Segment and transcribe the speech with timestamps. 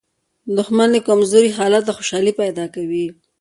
[0.57, 3.05] دښمن له کمزوري حالته خوشالي پیدا کوي